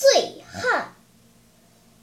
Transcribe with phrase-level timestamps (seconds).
[0.00, 0.94] 醉汉。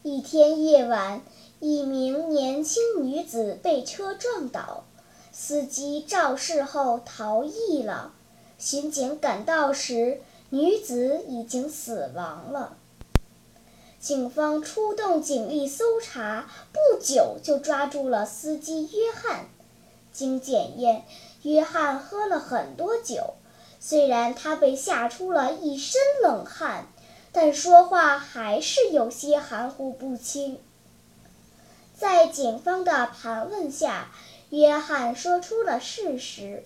[0.04, 1.22] 一天夜晚，
[1.62, 4.84] 一名年轻女子被车撞倒。
[5.32, 8.12] 司机肇事后逃逸了，
[8.58, 12.76] 巡警赶到时，女子已经死亡了。
[13.98, 19.46] 警方出动警力搜查，不久就抓住了司机约翰。
[20.12, 21.06] 经检验，
[21.44, 23.36] 约翰喝了很多酒，
[23.80, 26.88] 虽然他被吓出了一身冷汗，
[27.38, 30.58] 但说话还是有些含糊不清。
[31.94, 34.08] 在警方的盘问下，
[34.52, 36.64] 约翰说出了事实：“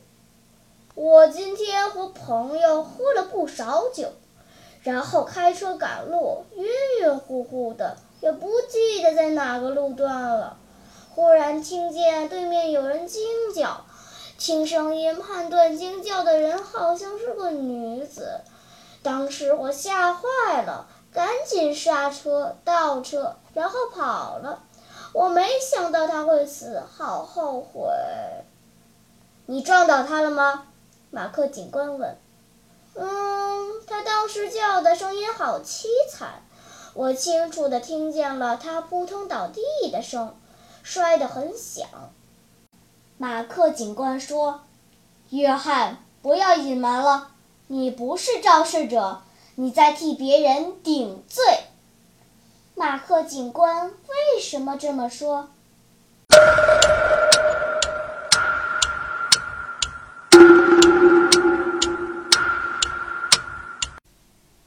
[0.93, 4.13] 我今天和朋友喝了不少酒，
[4.83, 6.67] 然后开车赶路，晕
[7.01, 10.55] 晕乎乎的，也不记得在哪个路段了。
[11.15, 13.23] 忽然听见对面有人惊
[13.55, 13.85] 叫，
[14.37, 18.41] 听声音判断惊叫的人好像是个女子。
[19.01, 24.63] 当时我吓坏了，赶紧刹车倒车，然后跑了。”
[25.11, 27.89] 我没想到他会死，好后悔。
[29.47, 30.67] 你撞倒他了吗？
[31.09, 32.15] 马克警官问。
[32.93, 36.43] 嗯，他当时叫的声音好凄惨，
[36.93, 40.35] 我清楚地听见了他扑通倒地的声，
[40.83, 41.87] 摔得很响。
[43.17, 44.61] 马克警官说
[45.31, 47.31] ：“约翰，不要隐瞒了，
[47.71, 49.21] 你不是肇事者，
[49.53, 51.43] 你在替别人顶罪。”
[52.73, 55.49] 马克警官为什么这么说？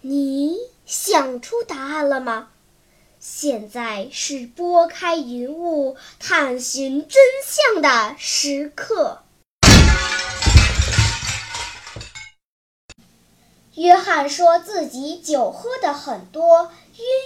[0.00, 2.50] 你想出答案了吗？
[3.18, 9.22] 现在是拨开云雾探寻真相的时刻。
[13.74, 16.70] 约翰说自己酒喝的很多。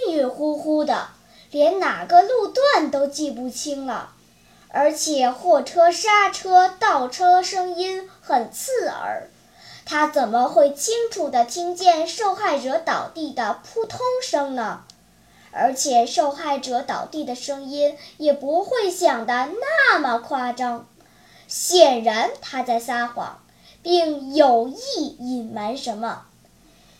[0.07, 1.09] 晕晕乎乎的，
[1.51, 4.11] 连哪个路段都记不清了，
[4.69, 9.29] 而且货车刹车倒车声音很刺耳，
[9.85, 14.83] 他怎么会清楚地听见受害者倒地的扑通声呢？
[15.51, 20.87] 而且受害者倒地的声音也不会响得那么夸张，
[21.47, 23.39] 显然他在撒谎，
[23.81, 26.23] 并有意隐瞒什么。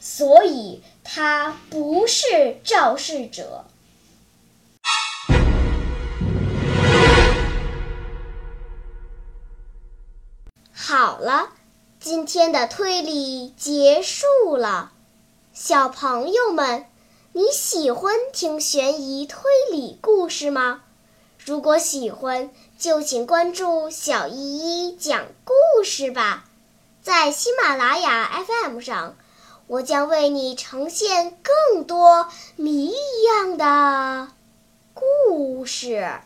[0.10, 3.66] 所以，他不是肇事者。
[10.74, 11.50] 好了，
[12.00, 14.94] 今天的推理结束了。
[15.52, 16.86] 小朋友们，
[17.34, 19.42] 你喜欢听悬疑推
[19.74, 20.84] 理故事吗？
[21.38, 26.46] 如果喜欢，就请关注小依依讲故事吧，
[27.02, 29.18] 在喜马拉雅 FM 上。
[29.68, 34.30] 我将为你呈现更多谜一样的
[34.94, 36.22] 故事。